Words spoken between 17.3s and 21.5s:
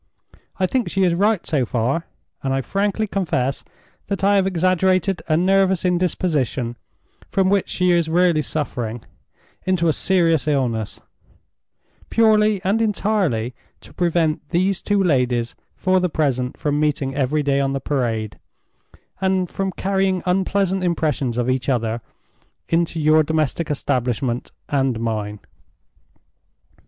day on the Parade, and from carrying unpleasant impressions of